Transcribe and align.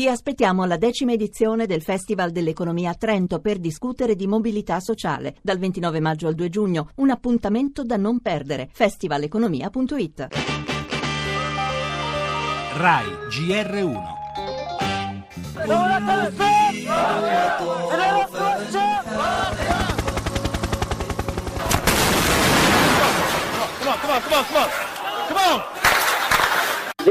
Vi 0.00 0.06
aspettiamo 0.06 0.62
alla 0.62 0.76
decima 0.76 1.10
edizione 1.10 1.66
del 1.66 1.82
Festival 1.82 2.30
dell'Economia 2.30 2.90
a 2.90 2.94
Trento 2.94 3.40
per 3.40 3.58
discutere 3.58 4.14
di 4.14 4.28
mobilità 4.28 4.78
sociale. 4.78 5.34
Dal 5.42 5.58
29 5.58 5.98
maggio 5.98 6.28
al 6.28 6.36
2 6.36 6.48
giugno, 6.48 6.90
un 6.98 7.10
appuntamento 7.10 7.82
da 7.82 7.96
non 7.96 8.20
perdere. 8.20 8.68
festivaleconomia.it 8.70 10.28
RAI 12.76 13.06
GR1 13.28 14.02
Come 23.74 23.90
on, 23.90 23.98
come 24.00 24.12
on, 24.12 24.22
come 24.22 24.36
on, 24.36 24.68
come 25.26 25.40
on! 25.40 25.77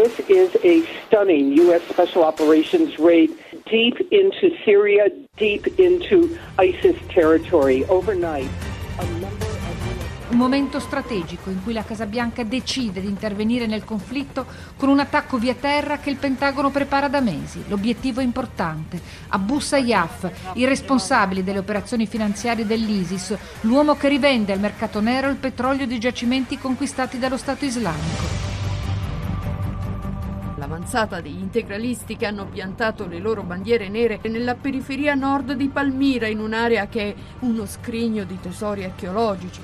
This 0.07 0.29
is 0.29 0.55
a 0.63 0.85
stunning 1.05 1.51
U.S. 1.67 1.81
Special 1.89 2.23
Operations 2.23 2.97
raid 2.97 3.29
deep 3.69 3.99
into 4.09 4.55
Syria, 4.63 5.11
deep 5.35 5.67
into 5.77 6.39
ISIS 6.57 6.95
territory. 7.09 7.83
Overnight, 7.89 8.49
Un 10.29 10.37
momento 10.37 10.79
strategico 10.79 11.49
in 11.49 11.61
cui 11.61 11.73
la 11.73 11.83
Casa 11.83 12.05
Bianca 12.05 12.43
decide 12.43 13.01
di 13.01 13.07
intervenire 13.07 13.65
nel 13.65 13.83
conflitto 13.83 14.45
con 14.77 14.87
un 14.87 14.99
attacco 14.99 15.37
via 15.37 15.55
terra 15.55 15.97
che 15.97 16.09
il 16.09 16.15
Pentagono 16.15 16.69
prepara 16.69 17.09
da 17.09 17.19
mesi. 17.19 17.65
L'obiettivo 17.67 18.21
è 18.21 18.23
importante. 18.23 19.01
Abu 19.29 19.59
Sayyaf, 19.59 20.53
il 20.53 20.67
responsabile 20.67 21.43
delle 21.43 21.59
operazioni 21.59 22.07
finanziarie 22.07 22.65
dell'ISIS, 22.65 23.37
l'uomo 23.61 23.97
che 23.97 24.07
rivende 24.07 24.53
al 24.53 24.59
mercato 24.59 25.01
nero 25.01 25.27
il 25.27 25.35
petrolio 25.35 25.85
di 25.85 25.99
giacimenti 25.99 26.57
conquistati 26.57 27.19
dallo 27.19 27.35
Stato 27.35 27.65
islamico. 27.65 28.46
L'avanzata 30.89 31.19
degli 31.19 31.41
integralisti 31.41 32.15
che 32.15 32.25
hanno 32.25 32.45
piantato 32.45 33.07
le 33.07 33.19
loro 33.19 33.43
bandiere 33.43 33.89
nere 33.89 34.21
nella 34.23 34.55
periferia 34.55 35.15
nord 35.15 35.51
di 35.51 35.67
Palmira, 35.67 36.27
in 36.27 36.39
un'area 36.39 36.87
che 36.87 37.01
è 37.09 37.15
uno 37.39 37.65
scrigno 37.65 38.23
di 38.23 38.39
tesori 38.39 38.85
archeologici. 38.85 39.61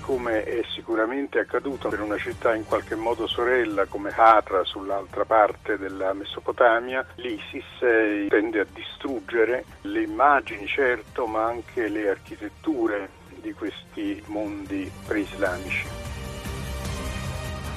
come 0.00 0.42
è 0.42 0.62
sicuramente 0.74 1.38
accaduto 1.38 1.88
per 1.88 2.00
una 2.00 2.18
città 2.18 2.56
in 2.56 2.64
qualche 2.64 2.96
modo 2.96 3.28
sorella 3.28 3.86
come 3.86 4.12
Hatra 4.14 4.64
sull'altra 4.64 5.24
parte 5.24 5.78
della 5.78 6.12
Mesopotamia, 6.12 7.06
l'ISIS 7.14 7.82
eh, 7.82 8.26
tende 8.28 8.60
a 8.60 8.66
distruggere 8.74 9.64
le 9.82 10.02
immagini 10.02 10.66
certo 10.66 11.26
ma 11.26 11.44
anche 11.44 11.86
le 11.86 12.08
architetture 12.08 13.08
di 13.40 13.52
questi 13.52 14.20
mondi 14.26 14.90
preislamici. 15.06 16.11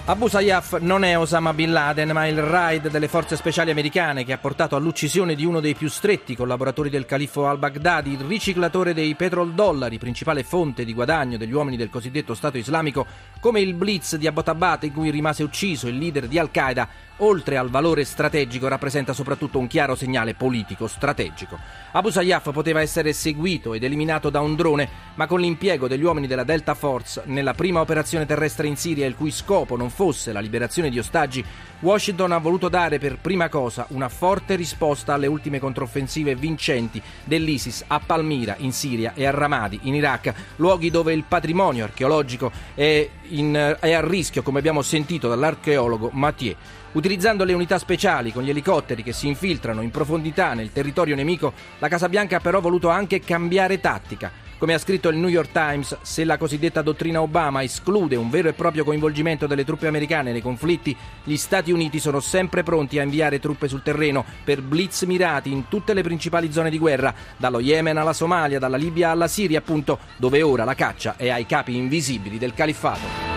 Abu 0.07 0.27
Sayyaf 0.27 0.81
non 0.81 1.03
è 1.03 1.17
Osama 1.17 1.51
Bin 1.51 1.71
Laden, 1.71 2.11
ma 2.11 2.27
il 2.27 2.39
raid 2.39 2.91
delle 2.91 3.07
forze 3.07 3.35
speciali 3.35 3.71
americane 3.71 4.23
che 4.23 4.33
ha 4.33 4.37
portato 4.37 4.75
all'uccisione 4.75 5.33
di 5.33 5.45
uno 5.45 5.59
dei 5.59 5.73
più 5.73 5.89
stretti 5.89 6.35
collaboratori 6.35 6.91
del 6.91 7.07
califfo 7.07 7.47
al-Baghdadi, 7.47 8.11
il 8.11 8.19
riciclatore 8.19 8.93
dei 8.93 9.15
petrodollari, 9.15 9.97
principale 9.97 10.43
fonte 10.43 10.85
di 10.85 10.93
guadagno 10.93 11.37
degli 11.37 11.53
uomini 11.53 11.75
del 11.75 11.89
cosiddetto 11.89 12.35
Stato 12.35 12.59
islamico, 12.59 13.07
come 13.39 13.61
il 13.61 13.73
blitz 13.73 14.15
di 14.17 14.27
Abbottabad 14.27 14.83
in 14.83 14.93
cui 14.93 15.09
rimase 15.09 15.41
ucciso 15.41 15.87
il 15.87 15.97
leader 15.97 16.27
di 16.27 16.37
Al-Qaeda, 16.37 16.87
oltre 17.19 17.57
al 17.57 17.69
valore 17.69 18.03
strategico 18.03 18.67
rappresenta 18.67 19.13
soprattutto 19.13 19.57
un 19.57 19.67
chiaro 19.67 19.95
segnale 19.95 20.35
politico 20.35 20.85
strategico. 20.85 21.57
Abu 21.93 22.09
Sayyaf 22.09 22.51
poteva 22.51 22.81
essere 22.81 23.13
seguito 23.13 23.73
ed 23.73 23.83
eliminato 23.83 24.29
da 24.29 24.41
un 24.41 24.55
drone, 24.55 24.87
ma 25.15 25.25
con 25.25 25.39
l'impiego 25.39 25.87
degli 25.87 26.03
uomini 26.03 26.27
della 26.27 26.43
Delta 26.43 26.75
Force 26.75 27.23
nella 27.25 27.53
prima 27.53 27.79
operazione 27.79 28.25
terrestre 28.25 28.67
in 28.67 28.75
Siria, 28.75 29.07
il 29.07 29.15
cui 29.15 29.31
scopo 29.31 29.75
non 29.77 29.89
fosse 29.95 30.33
la 30.33 30.41
liberazione 30.41 30.89
di 30.89 30.99
ostaggi, 30.99 31.43
Washington 31.79 32.33
ha 32.33 32.37
voluto 32.37 32.67
dare 32.67 32.99
per 32.99 33.17
prima 33.19 33.47
cosa 33.47 33.85
una 33.89 34.09
forte 34.09 34.55
risposta 34.55 35.13
alle 35.13 35.27
ultime 35.27 35.57
controffensive 35.57 36.35
vincenti 36.35 37.01
dell'ISIS 37.23 37.85
a 37.87 38.01
Palmira 38.05 38.55
in 38.59 38.73
Siria 38.73 39.13
e 39.15 39.25
a 39.25 39.31
Ramadi 39.31 39.79
in 39.83 39.95
Iraq, 39.95 40.33
luoghi 40.57 40.91
dove 40.91 41.13
il 41.13 41.23
patrimonio 41.25 41.85
archeologico 41.85 42.51
è, 42.73 43.09
in, 43.29 43.77
è 43.79 43.93
a 43.93 44.05
rischio, 44.05 44.43
come 44.43 44.59
abbiamo 44.59 44.81
sentito 44.81 45.29
dall'archeologo 45.29 46.09
Mathieu. 46.11 46.55
Utilizzando 46.91 47.45
le 47.45 47.53
unità 47.53 47.77
speciali 47.77 48.33
con 48.33 48.43
gli 48.43 48.49
elicotteri 48.49 49.01
che 49.01 49.13
si 49.13 49.27
infiltrano 49.27 49.81
in 49.81 49.91
profondità 49.91 50.53
nel 50.53 50.73
territorio 50.73 51.15
nemico, 51.15 51.53
la 51.79 51.87
Casa 51.87 52.09
Bianca 52.09 52.37
ha 52.37 52.41
però 52.41 52.59
voluto 52.59 52.89
anche 52.89 53.21
cambiare 53.21 53.79
tattica. 53.79 54.43
Come 54.57 54.73
ha 54.73 54.77
scritto 54.79 55.09
il 55.09 55.17
New 55.17 55.27
York 55.27 55.51
Times, 55.51 55.97
se 56.01 56.23
la 56.23 56.37
cosiddetta 56.37 56.81
dottrina 56.81 57.21
Obama 57.21 57.61
esclude 57.61 58.15
un 58.15 58.29
vero 58.29 58.47
e 58.47 58.53
proprio 58.53 58.85
coinvolgimento 58.85 59.47
delle 59.47 59.65
truppe 59.65 59.87
americane 59.87 60.31
nei 60.31 60.41
conflitti, 60.41 60.95
gli 61.25 61.35
Stati 61.35 61.73
Uniti 61.73 61.99
sono 61.99 62.21
sempre 62.21 62.63
pronti 62.63 62.97
a 62.97 63.03
inviare 63.03 63.39
truppe 63.39 63.67
sul 63.67 63.83
terreno 63.83 64.23
per 64.45 64.61
blitz 64.61 65.03
mirati 65.03 65.51
in 65.51 65.67
tutte 65.67 65.93
le 65.93 66.03
principali 66.03 66.53
zone 66.53 66.69
di 66.69 66.79
guerra, 66.79 67.13
dallo 67.35 67.59
Yemen 67.59 67.97
alla 67.97 68.13
Somalia, 68.13 68.57
dalla 68.57 68.77
Libia 68.77 69.11
alla 69.11 69.27
Siria, 69.27 69.59
appunto, 69.59 69.99
dove 70.15 70.41
ora 70.41 70.63
la 70.63 70.73
caccia 70.73 71.15
è 71.17 71.27
ai 71.29 71.45
capi 71.45 71.75
invisibili 71.75 72.37
del 72.37 72.53
califfato. 72.53 73.34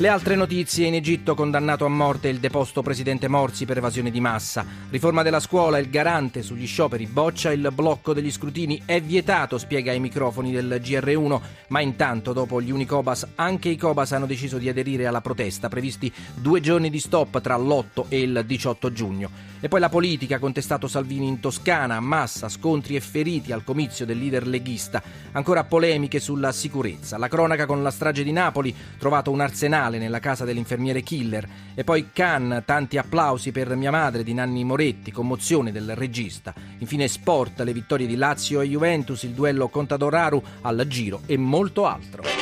Le 0.00 0.08
altre 0.08 0.34
notizie 0.34 0.86
in 0.86 0.94
Egitto 0.94 1.34
condannato 1.34 1.84
a 1.84 1.90
morte 1.90 2.28
il 2.28 2.38
deposto 2.38 2.80
presidente 2.80 3.28
Morsi 3.28 3.66
per 3.66 3.76
evasione 3.76 4.10
di 4.10 4.18
massa. 4.18 4.64
Riforma 4.88 5.22
della 5.22 5.40
scuola, 5.40 5.76
il 5.76 5.90
garante 5.90 6.40
sugli 6.40 6.66
scioperi 6.66 7.04
boccia 7.04 7.52
il 7.52 7.68
blocco 7.70 8.14
degli 8.14 8.32
scrutini 8.32 8.80
è 8.86 9.02
vietato, 9.02 9.58
spiega 9.58 9.92
ai 9.92 10.00
microfoni 10.00 10.52
del 10.52 10.80
GR1, 10.82 11.40
ma 11.68 11.80
intanto 11.82 12.32
dopo 12.32 12.62
gli 12.62 12.70
Unicobas 12.70 13.26
anche 13.34 13.68
i 13.68 13.76
Cobas 13.76 14.12
hanno 14.12 14.24
deciso 14.24 14.56
di 14.56 14.70
aderire 14.70 15.04
alla 15.04 15.20
protesta, 15.20 15.68
previsti 15.68 16.10
due 16.34 16.62
giorni 16.62 16.88
di 16.88 16.98
stop 16.98 17.38
tra 17.42 17.58
l'8 17.58 18.06
e 18.08 18.22
il 18.22 18.42
18 18.46 18.92
giugno. 18.92 19.30
E 19.60 19.68
poi 19.68 19.80
la 19.80 19.90
politica 19.90 20.38
contestato 20.38 20.88
Salvini 20.88 21.28
in 21.28 21.40
Toscana, 21.40 22.00
massa, 22.00 22.48
scontri 22.48 22.96
e 22.96 23.00
feriti 23.00 23.52
al 23.52 23.64
comizio 23.64 24.06
del 24.06 24.16
leader 24.16 24.46
leghista, 24.46 25.02
ancora 25.32 25.64
polemiche 25.64 26.20
sulla 26.20 26.52
sicurezza, 26.52 27.18
la 27.18 27.28
cronaca 27.28 27.66
con 27.66 27.82
la 27.82 27.90
strage 27.90 28.24
di 28.24 28.32
Napoli, 28.32 28.74
trovato 28.96 29.30
un 29.30 29.40
arsenale 29.40 29.88
nella 29.98 30.20
casa 30.20 30.44
dell'infermiere 30.44 31.02
killer. 31.02 31.48
E 31.74 31.84
poi 31.84 32.10
Cannes, 32.12 32.62
tanti 32.64 32.98
applausi 32.98 33.52
per 33.52 33.74
mia 33.76 33.90
madre 33.90 34.22
di 34.22 34.34
Nanni 34.34 34.64
Moretti, 34.64 35.10
commozione 35.10 35.72
del 35.72 35.94
regista. 35.94 36.54
Infine 36.78 37.08
sport, 37.08 37.60
le 37.60 37.72
vittorie 37.72 38.06
di 38.06 38.16
Lazio 38.16 38.60
e 38.60 38.68
Juventus, 38.68 39.22
il 39.22 39.30
duello 39.30 39.68
Contador-Aru 39.68 40.42
al 40.62 40.84
giro 40.88 41.20
e 41.26 41.36
molto 41.36 41.86
altro. 41.86 42.39